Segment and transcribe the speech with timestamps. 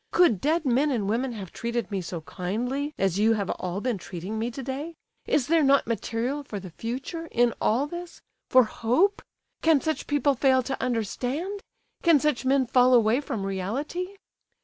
[0.09, 3.99] Could dead men and women have treated me so kindly as you have all been
[3.99, 4.95] treating me to day?
[5.27, 9.21] Is there not material for the future in all this—for hope?
[9.61, 11.59] Can such people fail to understand?
[12.01, 14.15] Can such men fall away from reality?"